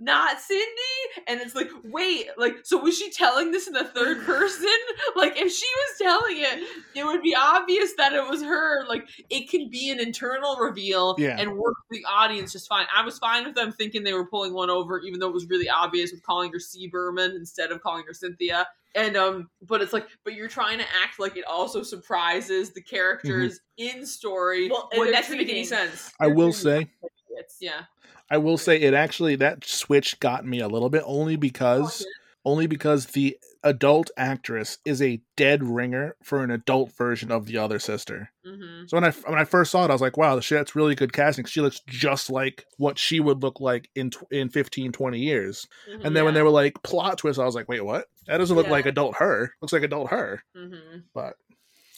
[0.00, 0.64] not Cindy,
[1.28, 4.68] and it's like, wait, like, so was she telling this in the third person?
[5.14, 8.84] Like, if she was telling it, it would be obvious that it was her.
[8.88, 11.36] Like, it can be an internal reveal Yeah.
[11.38, 12.86] and work for the audience just fine.
[12.94, 15.46] I was fine with them thinking they were pulling one over, even though it was
[15.46, 16.88] really obvious with calling her C.
[16.88, 18.66] Berman instead of calling her Cynthia.
[18.96, 22.80] And um, but it's like, but you're trying to act like it also surprises the
[22.80, 26.12] characters in story Well, when that doesn't make any sense.
[26.18, 26.88] I will say,
[27.32, 27.82] It's, Yeah,
[28.30, 32.04] I will say, it actually that switch got me a little bit only because
[32.44, 37.58] only because the adult actress is a dead ringer for an adult version of the
[37.58, 38.30] other sister.
[38.44, 40.76] hmm So when I when I first saw it, I was like, wow, shit, that's
[40.76, 41.44] really good casting.
[41.44, 45.66] She looks just like what she would look like in in 15, 20 years.
[46.04, 48.06] And then when they were like plot twist, I was like, wait, what?
[48.26, 48.72] That doesn't look Yeah.
[48.72, 49.52] like adult her.
[49.60, 50.42] Looks like adult her.
[50.54, 51.34] hmm But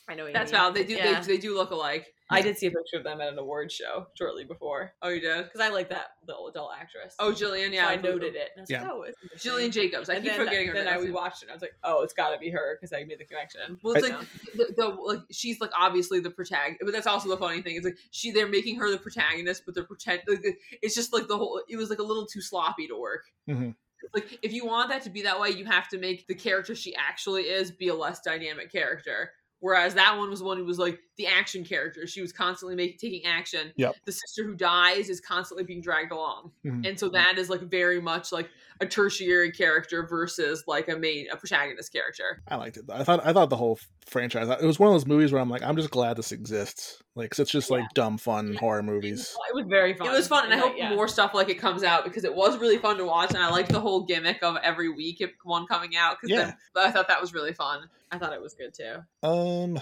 [0.09, 0.59] I know what you that's mean.
[0.61, 0.75] valid.
[0.75, 0.95] They do.
[0.95, 1.21] Yeah.
[1.21, 2.07] They, they do look alike.
[2.31, 5.21] I did see a picture of them at an award show shortly before Oh, you
[5.21, 5.45] did.
[5.45, 7.15] because I like that little adult actress.
[7.19, 7.73] Oh, Gillian.
[7.73, 8.51] Yeah, so I noted it.
[8.55, 8.83] And I was Yeah.
[8.83, 9.43] like, oh, it's.
[9.43, 10.11] Gillian Jacobs.
[10.11, 10.75] I and keep then, forgetting her.
[10.75, 10.95] Then name.
[10.95, 11.47] I we watched it.
[11.47, 13.79] and I was like, oh, it's got to be her because I made the connection.
[13.83, 17.31] Well, it's I- like the, the like she's like obviously the protagonist, but that's also
[17.31, 17.77] the funny thing.
[17.77, 20.21] It's like she they're making her the protagonist, but they're pretend.
[20.29, 20.45] Like,
[20.83, 21.63] it's just like the whole.
[21.69, 23.25] It was like a little too sloppy to work.
[23.49, 23.75] Mhm.
[24.15, 26.75] Like if you want that to be that way, you have to make the character
[26.75, 29.33] she actually is be a less dynamic character.
[29.61, 32.07] Whereas that one was one who was like, the action character.
[32.07, 33.73] She was constantly making taking action.
[33.77, 33.97] Yep.
[34.05, 36.89] The sister who dies is constantly being dragged along, Mhm.
[36.89, 38.49] and so that is like very much like
[38.81, 42.43] a tertiary character versus like a main a protagonist character.
[42.49, 42.85] I liked it.
[42.93, 44.49] I thought I thought the whole franchise.
[44.49, 47.03] It was one of those movies where I'm like, I'm just glad this exists.
[47.15, 49.37] Like, 'cause it's just like dumb, fun horror movies.
[49.49, 50.09] It was very fun.
[50.09, 50.95] It was fun, and I hope yeah.
[50.95, 53.51] more stuff like it comes out because it was really fun to watch, and I
[53.51, 56.17] like the whole gimmick of every week one coming out.
[56.21, 56.53] Because Yeah.
[56.77, 57.89] I thought that was really fun.
[58.13, 59.03] I thought it was good too.
[59.27, 59.81] Um,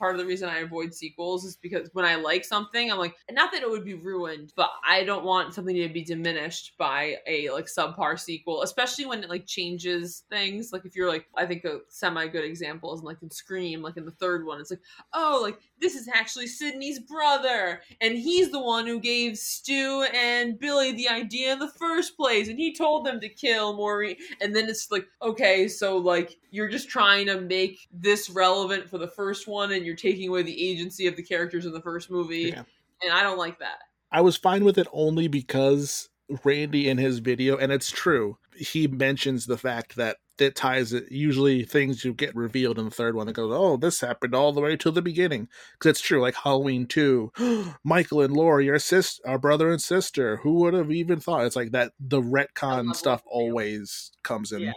[0.00, 3.14] part of the reason I avoid sequels is because when I like something, I'm like,
[3.30, 7.18] not that it would be ruined, but I don't want something to be diminished by
[7.26, 10.72] a like subpar sequel, especially when it like changes things.
[10.72, 13.98] Like if you're like, I think a semi good example is like in Scream, like
[13.98, 14.80] in the third one, it's like,
[15.12, 20.58] oh, like this is actually Sidney's brother, and he's the one who gave Stu and
[20.58, 24.16] Billy the idea in the first place, and he told them to kill Maureen.
[24.40, 28.98] And then it's like, okay, so like you're just trying to make this relevant for
[28.98, 32.10] the first one, and you're taking away the agency of the characters in the first
[32.10, 32.62] movie, Yeah.
[33.02, 33.78] and I don't like that.
[34.12, 36.08] I was fine with it only because
[36.44, 41.10] Randy in his video, and it's true, he mentions the fact that it ties it.
[41.12, 44.52] Usually, things you get revealed in the third one that goes, "Oh, this happened all
[44.52, 47.30] the way to the beginning." Because it's true, like Halloween two,
[47.84, 50.38] Michael and Laurie are sis, are brother and sister.
[50.38, 51.44] Who would have even thought?
[51.44, 51.92] It's like that.
[52.00, 54.60] The retcon stuff always comes in.
[54.62, 54.72] Yeah.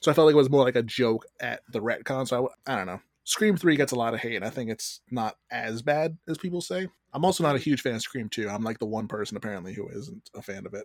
[0.00, 2.26] So I felt like it was more like a joke at the retcon.
[2.26, 3.00] So I, I don't know.
[3.24, 4.36] Scream 3 gets a lot of hate.
[4.36, 6.88] and I think it's not as bad as people say.
[7.12, 8.48] I'm also not a huge fan of Scream 2.
[8.48, 10.84] I'm like the one person apparently who isn't a fan of it.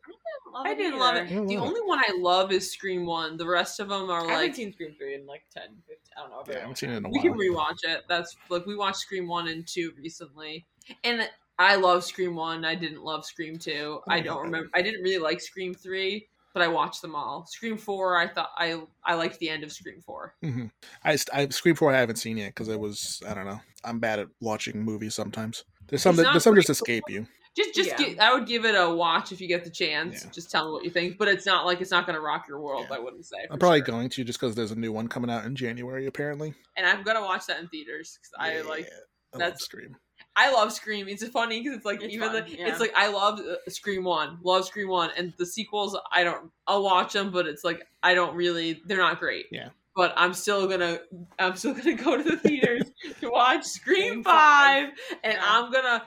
[0.58, 1.24] I didn't love it.
[1.30, 1.70] I don't The love it.
[1.70, 3.36] only one I love is Scream One.
[3.38, 5.96] The rest of them are I haven't like seen Scream 3 in like 10, 15,
[6.18, 6.44] I don't know.
[6.48, 7.14] Yeah, I haven't seen it in a while.
[7.14, 7.68] we can while.
[7.74, 8.04] rewatch it.
[8.08, 10.66] That's like we watched Scream One and Two recently,
[11.04, 12.64] and I love Scream One.
[12.66, 14.00] I didn't love Scream Two.
[14.00, 14.70] Oh, I don't remember.
[14.74, 17.46] I didn't really like Scream Three, but I watched them all.
[17.48, 20.34] Scream Four, I thought I I liked the end of Scream Four.
[20.42, 20.66] hmm
[21.04, 23.60] I, st- I Scream 4 I haven't seen yet because it was I don't know.
[23.84, 25.64] I'm bad at watching movies sometimes.
[25.88, 26.72] There's some that, there's some just great.
[26.98, 27.28] escape you.
[27.56, 27.98] Just just Yeah.
[27.98, 30.24] gi- I would give it a watch if you get the chance.
[30.26, 30.32] Yeah.
[30.32, 31.18] Just tell me what you think.
[31.18, 32.88] But it's not like it's not going to rock your world.
[32.90, 32.96] Yeah.
[32.98, 33.38] I wouldn't say.
[33.52, 33.86] I'm probably sure.
[33.88, 36.54] going to just because there's a new one coming out in January apparently.
[36.78, 38.86] and I'm gonna watch that in theaters because I Yeah, like.
[39.34, 39.96] I love that's- Scream.
[40.38, 41.08] I love Scream.
[41.08, 42.68] It's funny because it's like It's even fun, the, yeah.
[42.68, 46.52] it's like I love uh, Scream One, love Scream One, and the sequels I don't.
[46.68, 48.82] I'll watch them, but it's like I don't really.
[48.86, 49.46] They're not great.
[49.52, 49.70] Yeah.
[49.96, 51.00] But I'm still gonna.
[51.40, 54.94] I'm still gonna go to the theaters to watch Scream Scream Five, five.
[55.24, 55.42] and Yeah.
[55.44, 56.04] I'm gonna.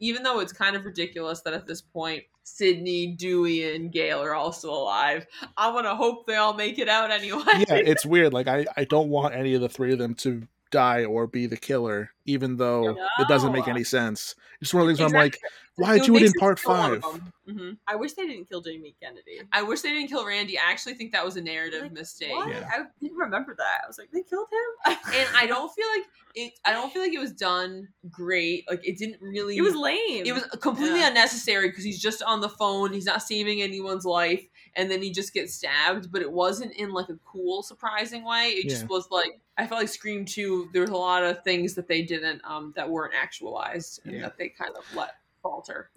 [0.00, 4.34] Even though it's kind of ridiculous that at this point Sidney, Dewey, and Gail are
[4.34, 5.26] all still alive,
[5.58, 7.42] I'm gonna hope they all make it out anyway.
[7.46, 8.32] yeah, it's weird.
[8.32, 11.46] Like I, I don't want any of the three of them to die or be
[11.46, 14.34] the killer, even though it doesn't make any sense.
[14.60, 15.50] It's one of these where I'm like, Exactly.
[15.76, 17.12] why It do it in part for one of five?
[17.12, 17.32] them.
[17.48, 17.78] Mhm.
[17.86, 19.40] I wish they didn't kill Jamie Kennedy.
[19.52, 20.58] I wish they didn't kill Randy.
[20.58, 22.30] I actually think that was a narrative Like, mistake.
[22.30, 22.68] Yeah.
[22.72, 23.80] I didn't remember that.
[23.84, 24.96] I was like, they killed him?
[25.14, 28.64] And I don't feel like it I don't feel like it was done great.
[28.68, 30.24] Like it didn't really It was lame.
[30.26, 31.08] it was completely Yeah.
[31.08, 35.10] unnecessary because he's just on the phone, he's not saving anyone's life, and then he
[35.12, 38.48] just gets stabbed, but it wasn't in like a cool, surprising way.
[38.48, 41.74] It just was like I felt like Scream 2, there was a lot of things
[41.74, 44.22] that they didn't um that weren't actualized and Yeah.
[44.22, 45.90] that they kind of let falter.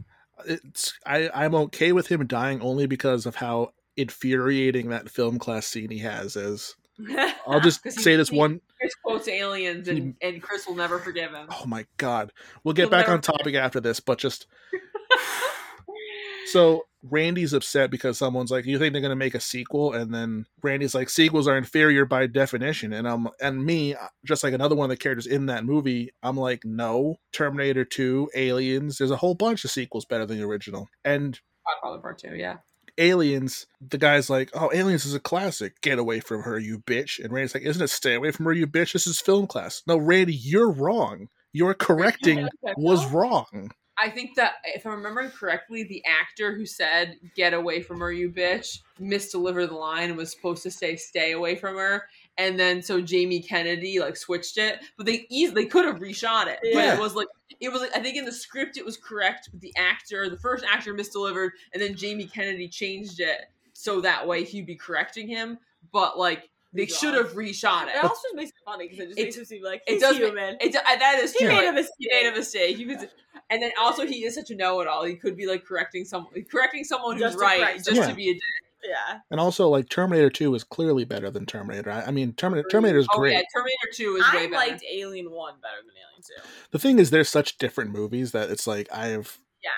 [0.46, 5.68] It's I, I'm okay with him dying only because of how infuriating that film class
[5.68, 6.76] scene he has is.
[7.48, 10.76] I'll just 'Cause he- say this he- one Chris quotes aliens and, and Chris will
[10.76, 11.48] never forgive him.
[11.50, 12.32] oh my god.
[12.64, 14.48] We'll get You'll back on topic after this, but just
[16.48, 20.46] so Randy's upset because someone's like, "You think they're gonna make a sequel?" And then
[20.62, 24.76] Randy's like, "Sequels are inferior by definition." And I'm and me, uh, just like another
[24.76, 28.98] one of the characters in that movie, I'm like, "No, Terminator Two, Aliens.
[28.98, 32.58] There's a whole bunch of sequels better than the original." And Godfather Part 2, yeah.
[32.98, 35.80] Aliens, the guy's like, "Oh, Aliens is a classic.
[35.82, 38.54] Get away from her, you bitch." And Randy's like, "Isn't it stay away from her,
[38.54, 38.92] you bitch?
[38.94, 41.30] This is film class." No, Randy, you're wrong.
[41.54, 43.72] Your correcting was wrong.
[44.02, 48.12] I think that if I'm remembering correctly, the actor who said "Get away from her,
[48.12, 52.08] you bitch" misdelivered the line and was supposed to say "Stay away from her,"
[52.38, 56.48] and then so Jamie Kennedy like switched it, but they easily they could have reshot
[56.48, 56.96] it, but Yeah.
[56.96, 57.28] it was like
[57.60, 60.40] it was like I think in the script it was correct, but the actor, the
[60.40, 65.28] first actor misdelivered, and then Jamie Kennedy changed it so that way he'd be correcting
[65.28, 65.58] him,
[65.92, 67.24] but like they should wrong.
[67.24, 68.04] have reshot It it.
[68.04, 70.02] also just makes it funny because it just It- makes him seem like it he's
[70.02, 70.58] does make- human.
[70.62, 71.56] It's uh, that is he true.
[71.56, 71.96] made a mistake.
[71.98, 72.78] He made a mistake.
[72.78, 73.10] You could,
[73.50, 75.04] and then also he is such a know-it-all.
[75.06, 78.10] He could be like correcting someone, correcting someone who's Just to right, correct just someone.
[78.10, 78.42] to be a dick.
[78.82, 79.20] Yeah.
[79.30, 81.92] And also, like Terminator Two is clearly better than Terminator.
[81.92, 83.34] I, I mean, Terminator Terminator is Oh great.
[83.34, 84.52] yeah, Terminator Two is way I better.
[84.72, 86.50] liked Alien 1 better than Alien 2.
[86.72, 89.38] The thing is, they're such different movies that it's like I have.
[89.62, 89.70] Yeah.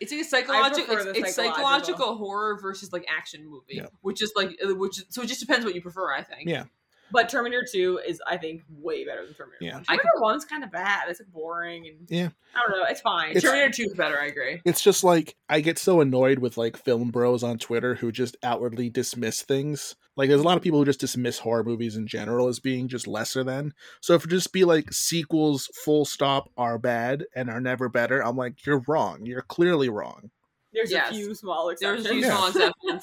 [0.00, 0.96] It's like a psychological.
[0.96, 1.54] It's, it's psychological.
[1.54, 3.86] psychological horror versus like action movie, Yeah.
[4.02, 5.02] which is like uh, which.
[5.08, 6.12] So it just depends what you prefer.
[6.12, 6.48] I think.
[6.48, 6.64] Yeah.
[7.14, 9.74] But Terminator 2 is, I think, way better than Terminator Yeah.
[9.76, 9.84] 1.
[9.88, 11.04] I Terminator 1's kind of bad.
[11.08, 12.28] It's like, boring and Yeah.
[12.54, 12.84] I don't know.
[12.86, 13.30] It's fine.
[13.30, 14.60] It's- Terminator 2 is better, I agree.
[14.64, 18.36] It's just like I get so annoyed with like film bros on Twitter who just
[18.42, 19.94] outwardly dismiss things.
[20.16, 22.86] Like there's a lot of people who just dismiss horror movies in general as being
[22.88, 23.74] just lesser than.
[24.00, 28.24] So if it just be like sequels full stop are bad and are never better,
[28.24, 29.24] I'm like you're wrong.
[29.26, 30.30] You're clearly wrong.
[30.74, 31.10] There's Yes.
[31.10, 32.04] a few small exceptions.
[32.04, 32.36] There's a few Yeah.
[32.36, 33.02] small exceptions.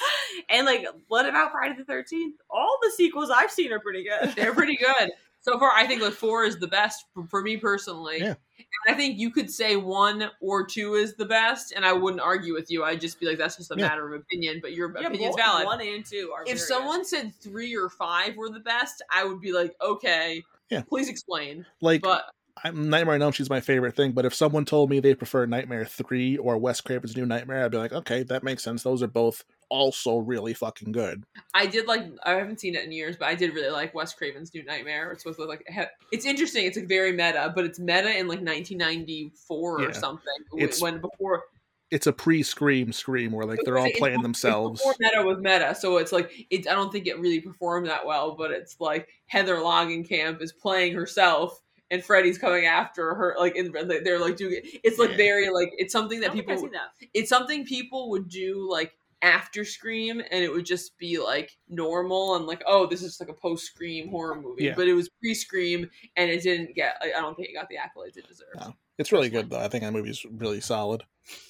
[0.49, 2.33] and like, what about Friday the 13th?
[2.49, 4.35] All the sequels I've seen are pretty good.
[4.35, 5.11] They're pretty good.
[5.43, 8.19] So far, I think like four is the best for, for me personally.
[8.19, 8.35] Yeah.
[8.59, 12.21] And I think you could say one or two is the best, and I wouldn't
[12.21, 12.83] argue with you.
[12.83, 13.87] I'd just be like, that's just a Yeah.
[13.87, 15.65] matter of opinion, but your Yeah, opinion's both valid.
[15.65, 16.45] One and two are.
[16.45, 20.43] very if someone said three or five were the best, I would be like, okay,
[20.69, 20.83] Yeah.
[20.87, 21.65] please explain.
[21.81, 22.25] Like But
[22.63, 25.45] I'm, Nightmare on Elm Street's my favorite thing, but if someone told me they prefer
[25.45, 28.83] Nightmare 3 or Wes Craven's New Nightmare, I'd be like, okay, that makes sense.
[28.83, 31.23] Those are both also really fucking good.
[31.53, 34.13] I did like I haven't seen it in years, but I did really like Wes
[34.13, 35.11] Craven's New Nightmare.
[35.11, 36.65] It's supposed to look like it's interesting.
[36.65, 39.87] It's like very meta, but it's meta in like 1994 Yeah.
[39.87, 40.33] or something.
[40.57, 41.43] It's- when before
[41.89, 44.81] It's a pre-scream scream where like they're all playing themselves.
[44.99, 46.67] Meta was meta, so it's like it.
[46.67, 49.61] I don't think it really performed that well, but it's like Heather
[50.07, 51.61] Camp is playing herself,
[51.91, 53.35] and Freddy's coming after her.
[53.37, 54.79] Like in, they're like doing it.
[54.83, 56.61] It's like very like it's something that don't I've people.
[56.63, 56.89] seen that.
[57.13, 62.35] It's something people would do like after Scream, and it would just be like normal
[62.37, 64.73] and like oh this is like a post Scream horror movie, Yeah.
[64.75, 66.95] but it was pre Scream, and it didn't get.
[67.03, 68.55] I don't think it got the accolades it deserved.
[68.59, 68.73] No.
[68.97, 69.59] It's really good though.
[69.59, 71.03] I think that movie's really solid.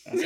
[0.07, 0.17] All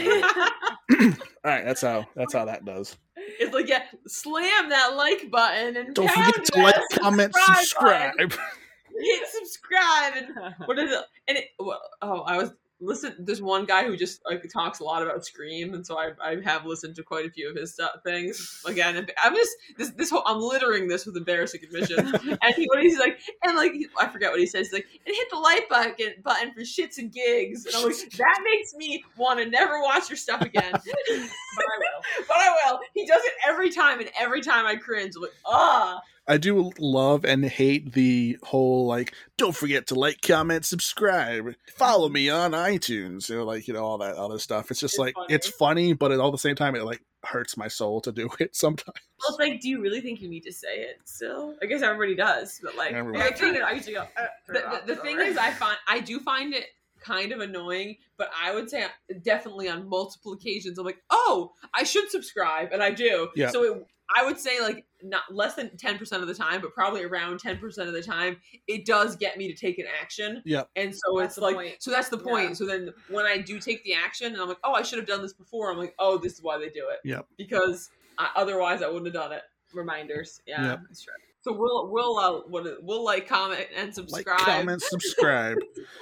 [1.43, 2.97] right, that's how that's how that does.
[3.39, 7.57] It's like yeah, slam that like button and Don't pound forget to like, comment, subscribe
[7.57, 8.29] subscribe.
[8.29, 8.39] button.
[8.99, 11.03] hit subscribe and what is it?
[11.27, 13.15] And it well, oh, I was listen.
[13.19, 16.41] There's one guy who just like talks a lot about Scream, and so I, I
[16.43, 18.61] have listened to quite a few of his stuff things.
[18.65, 22.11] Again, I'm just this this whole I'm littering this with embarrassing admissions.
[22.41, 24.67] and he what he's like, and like I forget what he says.
[24.67, 27.65] He's like, and hit the like button button for shits and gigs.
[27.65, 30.71] And I'm like, that makes me want to never watch your stuff again.
[30.71, 32.25] but I will.
[32.27, 32.79] But I will.
[32.93, 35.13] He does it every time, and every time I cringe.
[35.15, 36.01] I'm like, ah.
[36.27, 42.09] I do love and hate the whole like don't forget to like, comment, subscribe, follow
[42.09, 44.71] me on iTunes, you know, like you know all that other stuff.
[44.71, 45.33] It's just It's like funny.
[45.33, 48.29] it's funny, but at all the same time it like hurts my soul to do
[48.39, 48.97] it sometimes.
[49.19, 51.55] Well, it's like, do you really think you need to say it still?
[51.61, 53.39] I guess everybody does, but like, Everyone I does.
[53.39, 53.61] turn it.
[53.63, 54.01] I usually go.
[54.01, 56.65] Uh, the, turn it off, the, the thing is i find i do find it
[57.01, 58.83] kind of annoying but i would say
[59.23, 63.49] definitely on multiple occasions i'm like oh i should subscribe and i do Yeah.
[63.51, 63.85] so it,
[64.15, 67.61] i would say like not less than 10% of the time but probably around 10%
[67.87, 68.37] of the time
[68.67, 70.63] it does get me to take an action Yeah.
[70.75, 71.75] and so That's it's like point.
[71.79, 72.53] so that's the point Yeah.
[72.55, 75.07] so then when i do take the action and i'm like oh i should have
[75.07, 77.21] done this before i'm like oh this is why they do it Yeah.
[77.37, 79.41] because I, otherwise i wouldn't have done it
[79.73, 80.41] reminders.
[80.47, 80.79] Yeah, Yep.
[80.87, 81.13] that's true.
[81.41, 85.57] so we'll we'll uh, what, we'll like comment and Like, subscribe comment, subscribe.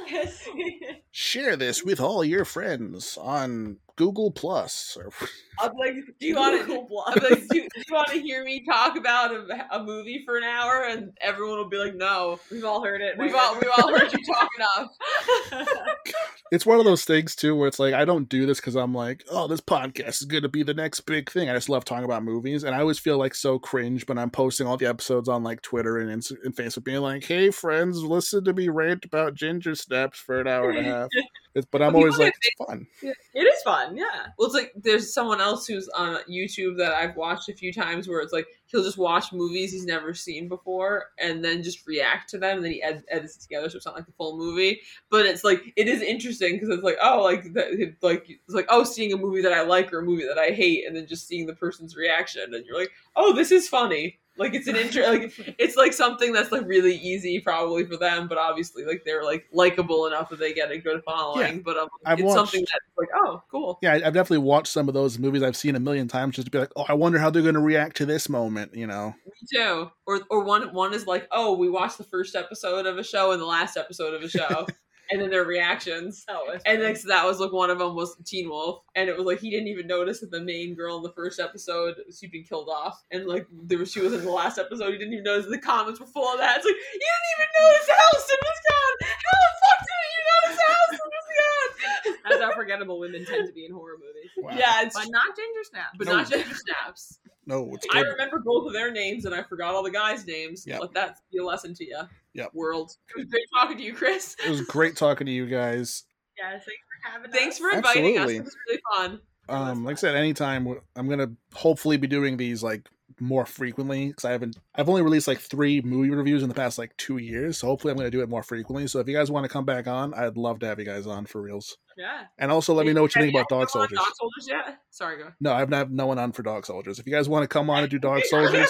[1.11, 4.97] Share this with all your friends on Google Plus.
[4.99, 5.09] Or,
[5.59, 6.65] I'm like, do you want to?
[6.65, 10.23] Google I'm like, do, do you want to hear me talk about a, a movie
[10.25, 10.85] for an hour?
[10.89, 12.39] And everyone will be like, no.
[12.51, 13.17] We've all heard it.
[13.17, 15.67] We've all we've all heard you talk enough.
[16.51, 18.93] it's one of those things too where it's like I don't do this because I'm
[18.93, 21.49] like, oh, this podcast is going to be the next big thing.
[21.49, 24.29] I just love talking about movies, and I always feel like so cringe when I'm
[24.29, 28.43] posting all the episodes on like Twitter and, and Facebook, being like, "Hey, friends, listen
[28.45, 31.09] to me rant about ginger snaps for an hour and a half."
[31.55, 32.87] It's, but I'm always like, it's fun.
[33.01, 33.95] it is fun.
[33.95, 34.05] Yeah.
[34.37, 38.07] Well, it's like there's someone else who's on YouTube that I've watched a few times
[38.07, 42.29] where it's like he'll just watch movies he's never seen before and then just react
[42.31, 44.35] to them and then he ed- edits it together so it's not like the full
[44.35, 44.81] movie.
[45.11, 48.67] But it's like it is interesting because it's like oh like that, like it's like
[48.69, 51.05] oh seeing a movie that I like or a movie that I hate and then
[51.05, 54.19] just seeing the person's reaction and you're like oh this is funny.
[54.37, 58.27] Like it's an intro, like it's like something that's like really easy probably for them,
[58.27, 61.61] but obviously like they're like likable enough that they get a good following.
[61.61, 63.77] But um, I've it's watched- something that's like oh cool.
[63.83, 66.51] Yeah, I've definitely watched some of those movies I've seen a million times just to
[66.51, 68.73] be like, oh, I wonder how they're going to react to this moment.
[68.73, 69.13] You know?
[69.25, 69.91] Me too.
[70.07, 73.31] Or or one one is like, oh, we watched the first episode of a show
[73.33, 74.65] and the last episode of a show,
[75.11, 76.23] and then their reactions.
[76.29, 76.79] Oh, And fun.
[76.81, 79.39] next to that was like one of them was Teen Wolf, and it was like
[79.39, 82.69] he didn't even notice that the main girl in the first episode she'd been killed
[82.69, 84.91] off, and like there was she was in the last episode.
[84.91, 86.57] He didn't even notice the comments were full of that.
[86.57, 89.09] It's like you didn't even notice Houston was gone.
[89.23, 92.29] How the fuck didn't you notice Houston was gone?
[92.29, 94.31] That's how forgettable women tend to be in horror movies.
[94.37, 94.55] Wow.
[94.57, 95.95] Yeah, it's But not Ginger snaps.
[95.97, 96.15] but No.
[96.17, 97.19] not Ginger Snaps.
[97.45, 100.65] No, it's I remember both of their names and I forgot all the guys' names.
[100.65, 100.81] Yep.
[100.81, 101.99] Let that be a lesson to you.
[102.33, 102.45] Yeah.
[102.53, 102.95] World.
[103.09, 104.35] It was great talking to you, Chris.
[104.45, 106.03] It was great talking to you guys.
[106.37, 107.59] Yes, thanks for having Thanks us.
[107.59, 108.39] for inviting Absolutely.
[108.39, 108.39] us.
[108.39, 109.21] It was really fun.
[109.49, 114.25] Um, like I said, anytime I'm gonna hopefully be doing these like more frequently because
[114.25, 114.57] I haven't.
[114.75, 117.91] I've only released like three movie reviews in the past like two years, so hopefully
[117.91, 118.87] I'm going to do it more frequently.
[118.87, 121.07] So if you guys want to come back on, I'd love to have you guys
[121.07, 121.77] on for reals.
[121.97, 122.23] Yeah.
[122.39, 123.97] And also let me know what you Have think about Dog no one on Soldiers.
[123.97, 124.77] Dog Soldiers yet?
[124.89, 125.31] Sorry, go.
[125.39, 126.97] No, I've not no one on for Dog Soldiers.
[126.99, 128.69] If you guys want to come on and do Dog Soldiers,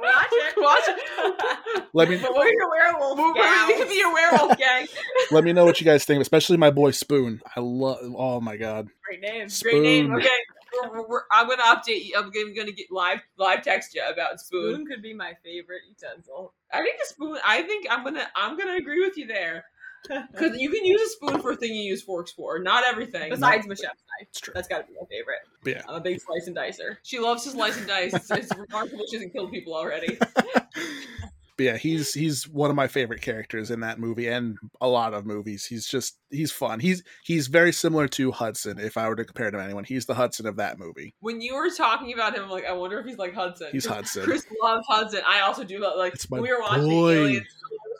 [0.00, 0.54] Watch it.
[0.62, 1.84] Watch it.
[1.92, 3.18] let me But we're your werewolf.
[3.18, 4.86] We're- we're- We could be a werewolf gang.
[5.30, 7.40] let me know what you guys think, especially my boy Spoon.
[7.56, 7.98] I love.
[8.16, 9.48] Oh my god, Great name.
[9.62, 10.14] Great name.
[10.14, 10.28] Okay,
[10.74, 12.14] we're, we're, we're- I'm gonna update you.
[12.16, 14.74] I'm gonna, gonna get live live text you about spoon.
[14.74, 16.54] Spoon could be my favorite utensil.
[16.72, 17.38] I think a spoon.
[17.44, 19.64] I think I'm gonna I'm gonna agree with you there
[20.32, 22.58] because you can use a spoon for a thing you use forks for.
[22.58, 23.30] Not everything.
[23.30, 24.28] Besides my chef's knife.
[24.28, 24.52] it's true.
[24.54, 25.38] That's got to be my favorite.
[25.64, 25.82] Yeah.
[25.88, 26.96] I'm a big slice and dicer.
[27.04, 28.12] she loves to slice and dice.
[28.14, 30.18] It's, it's remarkable she hasn't killed people already.
[31.62, 35.14] But yeah, he's he's one of my favorite characters in that movie and a lot
[35.14, 35.64] of movies.
[35.64, 36.80] He's just he's fun.
[36.80, 38.80] He's he's very similar to Hudson.
[38.80, 41.14] If I were to compare him to anyone, he's the Hudson of that movie.
[41.20, 43.68] When you were talking about him, I'm like, I wonder if he's like Hudson.
[43.70, 44.24] He's Hudson.
[44.24, 45.20] Chris loves Hudson.
[45.24, 47.12] I also do love like It's my when we were watching boy.
[47.12, 47.46] Aliens.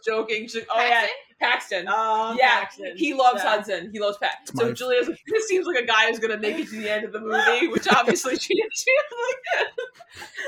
[0.05, 0.43] She was joking.
[0.45, 1.07] She's like, oh yeah,
[1.41, 1.87] Paxton.
[1.89, 2.93] Oh, yeah, Paxton.
[2.97, 3.51] he loves Yeah.
[3.57, 3.91] Hudson.
[3.93, 4.35] He loves Pat.
[4.43, 6.77] It's So my- Julia's like, this seems like a guy who's gonna make it to
[6.81, 8.91] the end of the movie, which obviously she she
[9.57, 9.69] like.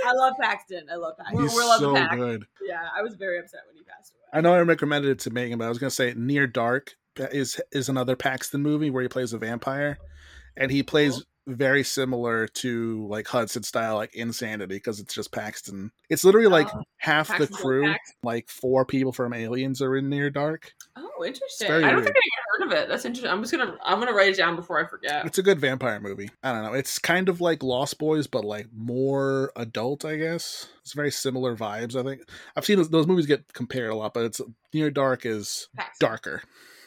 [0.07, 0.87] I love Paxton.
[0.93, 1.37] I love Paxton.
[1.37, 2.17] We're- He's we're so Pac.
[2.17, 2.45] good.
[2.67, 4.39] yeah, I was very upset when he passed away.
[4.39, 7.61] I know I recommended it to Megan, but I was gonna say Near Dark is
[7.73, 9.99] is another Paxton movie where he plays a vampire,
[10.57, 15.91] and he plays very similar to like Hudson style, like Insanity, because it's just Paxton.
[16.09, 20.31] It's literally like Oh, half the crew, like four people from Aliens, are in Near
[20.31, 20.73] Dark.
[20.97, 21.71] Oh, interesting.
[21.71, 22.05] I don't weird.
[22.05, 22.89] think I heard of it.
[22.89, 23.31] That's interesting.
[23.31, 25.27] I'm just gonna I'm gonna write it down before I forget.
[25.27, 26.31] It's a good vampire movie.
[26.43, 26.73] I don't know.
[26.73, 30.69] It's kind of like Lost Boys, but like more adult, I guess.
[30.83, 31.95] It's very similar vibes.
[31.95, 32.23] I think
[32.57, 34.41] I've seen those, those movies get compared a lot, but it's
[34.73, 36.07] Near Dark is Paxton.
[36.09, 36.43] darker,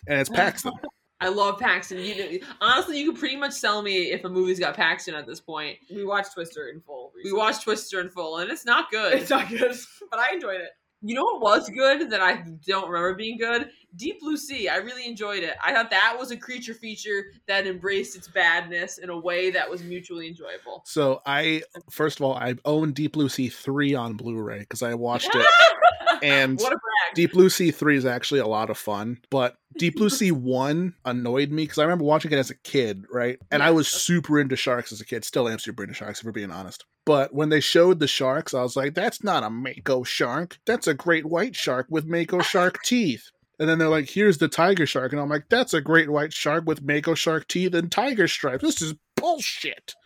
[0.07, 0.73] and it's Paxton.
[1.19, 1.99] I love Paxton.
[1.99, 5.25] You know, honestly, you could pretty much sell me if a movie's got Paxton at
[5.25, 5.77] this point.
[5.89, 7.11] We watched Twister in full.
[7.15, 7.39] We recently.
[7.39, 9.13] watched Twister in full, and it's not good.
[9.13, 9.75] It's not good,
[10.11, 10.69] but I enjoyed it.
[11.01, 13.69] You know what was good that I don't remember being good?
[13.97, 14.69] Deep Blue Sea.
[14.69, 15.55] I really enjoyed it.
[15.63, 19.69] I thought that was a creature feature that embraced its badness in a way that
[19.69, 20.83] was mutually enjoyable.
[20.85, 24.93] So I first of all I own Deep Blue Sea three on Blu-ray because I
[24.93, 25.45] watched it,
[26.23, 27.15] and what a brag.
[27.15, 30.93] Deep Blue Sea 3 is actually a lot of fun, but Deep Blue Sea 1
[31.05, 33.39] annoyed me because I remember watching it as a kid, right?
[33.51, 35.25] And I was super into sharks as a kid.
[35.25, 36.85] Still am super into sharks, if we're being honest.
[37.05, 40.59] But when they showed the sharks, I was like, that's not a Mako shark.
[40.65, 43.31] That's a great white shark with Mako shark teeth.
[43.59, 45.11] And then they're like, here's the tiger shark.
[45.13, 48.63] And I'm like, that's a great white shark with Mako shark teeth and tiger stripes.
[48.63, 49.95] This is bullshit.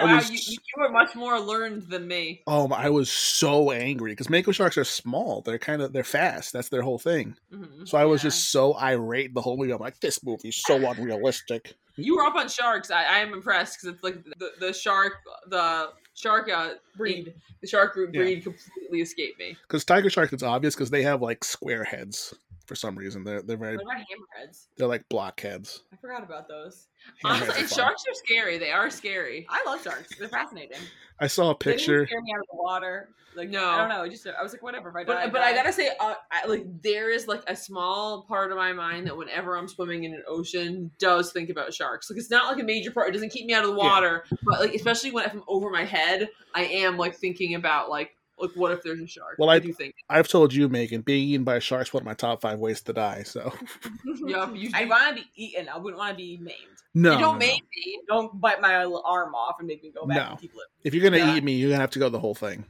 [0.00, 2.42] Wow, was- you, you are much more learned than me.
[2.46, 5.42] Oh, I was so angry because Mako sharks are small.
[5.42, 6.54] They're kind of, they're fast.
[6.54, 7.36] That's their whole thing.
[7.52, 7.86] Mhm.
[7.86, 8.28] So I was Yeah.
[8.28, 9.70] just so irate the whole movie.
[9.72, 11.74] I'm like, this movie's so unrealistic.
[11.96, 12.90] You were up on sharks.
[12.90, 15.12] I, I am impressed because it's like the, the shark,
[15.48, 17.34] the shark uh, Breed.
[17.60, 18.22] the shark group Yeah.
[18.22, 19.58] breed completely escaped me.
[19.68, 22.32] Because tiger sharks, it's obvious because they have like square heads
[22.66, 23.24] for some reason.
[23.24, 24.66] They're they're very What about hammerheads?
[24.76, 25.82] they're like blockheads.
[25.92, 26.88] I forgot about those.
[27.24, 27.78] Honestly, Hammerheads are and fun.
[27.78, 28.58] sharks are scary.
[28.58, 29.46] They are scary.
[29.50, 30.16] I love sharks.
[30.18, 30.78] They're fascinating.
[31.20, 31.92] I saw a picture.
[31.92, 33.08] They didn't scare me out of the water.
[33.34, 33.64] Like No.
[33.66, 34.02] I don't know.
[34.02, 34.90] I just I was like, whatever.
[34.90, 37.56] If I die, But but I gotta say, uh, I, like there is like a
[37.56, 41.72] small part of my mind that whenever I'm swimming in an ocean, does think about
[41.72, 42.10] sharks.
[42.10, 43.08] Like it's not like a major part.
[43.08, 43.84] It doesn't keep me out of the Yeah.
[43.84, 47.88] water, but like especially when if I'm over my head, I am like thinking about
[47.88, 49.36] like like what if there's a shark?
[49.38, 49.94] Well, I- do think.
[50.10, 52.80] I've told you, Megan, being eaten by a shark's one of my top five ways
[52.82, 53.22] to die.
[53.22, 53.52] So
[54.26, 55.68] Yup, you, I want to be eaten.
[55.68, 56.56] I wouldn't want to be maimed.
[56.94, 57.68] no, you don't no, make no.
[57.76, 57.98] me.
[58.08, 60.30] Don't bite my arm off and make me go back No.
[60.32, 60.66] and keep living.
[60.84, 61.36] If you're gonna Yeah.
[61.36, 62.64] eat me, you're gonna have to go the whole thing.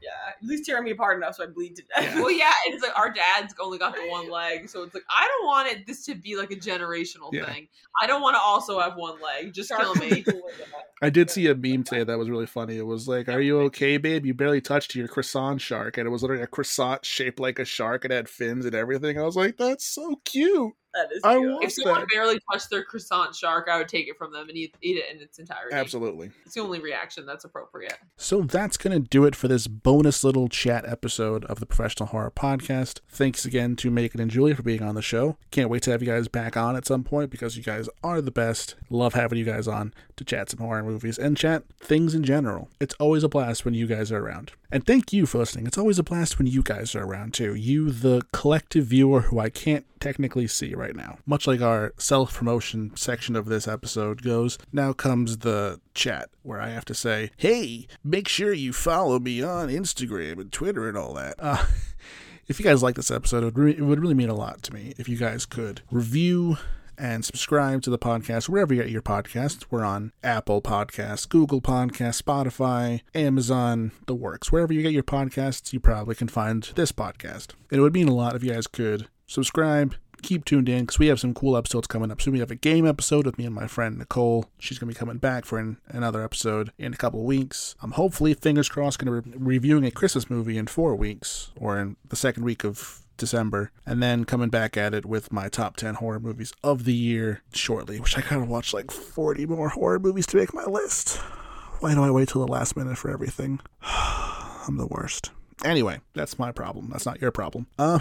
[0.00, 2.14] Yeah, at least tearing me apart enough so I bleed to death.
[2.14, 2.20] Yeah.
[2.20, 5.26] Well, yeah, it's like our dad's only got the one leg, so it's like I
[5.26, 7.46] don't want it this to be like a generational Yeah.
[7.52, 7.68] thing.
[8.00, 9.52] I don't want to also have one leg.
[9.52, 10.24] Just kill me.
[11.02, 12.76] I did see a meme today that was really funny.
[12.76, 14.26] It was like, "Are you okay, babe?
[14.26, 17.64] You barely touched your croissant shark," and it was literally a croissant shaped like a
[17.64, 18.04] shark.
[18.04, 19.18] It had fins and everything.
[19.18, 21.52] I was like, "That's so cute." That is I cute.
[21.52, 22.08] want- If someone that?
[22.12, 25.14] barely touched their croissant shark, I would take it from them and eat, eat it
[25.14, 25.74] in its entirety.
[25.74, 26.30] Absolutely.
[26.46, 27.98] It's the only reaction that's appropriate.
[28.16, 32.08] So that's going to do it for this bonus little chat episode of the Professional
[32.08, 33.00] Horror Podcast.
[33.08, 35.36] Thanks again to Megan and Julia for being on the show.
[35.50, 38.20] Can't wait to have you guys back on at some point because you guys are
[38.20, 38.74] the best.
[38.90, 42.70] Love having you guys on to chat some horror movies and chat things in general.
[42.80, 44.52] It's always a blast when you guys are around.
[44.70, 45.66] And thank you for listening.
[45.66, 47.54] It's always a blast when you guys are around too.
[47.54, 51.18] You, the collective viewer who I can't technically see right now.
[51.24, 56.60] Much like our self promotion section of this episode goes, now comes the chat where
[56.60, 60.98] I have to say, hey, make sure you follow me on Instagram and Twitter and
[60.98, 61.36] all that.
[61.38, 61.64] Uh,
[62.46, 64.62] if you guys like this episode, it would, re- it would really mean a lot
[64.64, 66.58] to me if you guys could review
[66.98, 69.64] and subscribe to the podcast wherever you get your podcasts.
[69.70, 74.50] We're on Apple Podcasts, Google Podcasts, Spotify, Amazon, the works.
[74.50, 77.54] Wherever you get your podcasts, you probably can find this podcast.
[77.70, 80.98] And It would mean a lot if you guys could subscribe, keep tuned in because
[80.98, 82.32] we have some cool episodes coming up soon.
[82.32, 84.46] We have a game episode with me and my friend Nicole.
[84.58, 87.74] She's going to be coming back for an, another episode in a couple of weeks.
[87.80, 91.78] I'm hopefully, fingers crossed, going to be reviewing a Christmas movie in four weeks or
[91.78, 95.76] in the second week of December, and then coming back at it with my top
[95.76, 99.68] 10 horror movies of the year shortly, which I kind of watched like 40 more
[99.68, 101.18] horror movies to make my list.
[101.80, 103.60] Why do I wait till the last minute for everything?
[103.82, 105.30] I'm the worst.
[105.64, 106.88] Anyway, that's my problem.
[106.90, 107.66] That's not your problem.
[107.78, 107.98] Uh,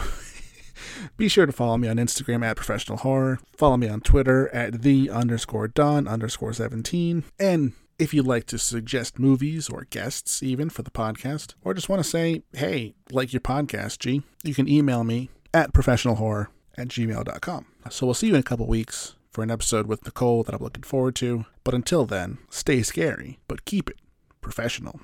[1.17, 3.39] be sure to follow me on Instagram at professional horror.
[3.55, 7.23] Follow me on Twitter at the underscore Don underscore 17.
[7.39, 11.89] And if you'd like to suggest movies or guests, even for the podcast, or just
[11.89, 16.89] want to say, hey, like your podcast, G, you can email me at professionalhorror at
[16.89, 17.65] gmail.com.
[17.89, 20.63] So we'll see you in a couple weeks for an episode with Nicole that I'm
[20.63, 21.45] looking forward to.
[21.63, 23.97] But until then, stay scary, but keep it
[24.41, 24.99] professional.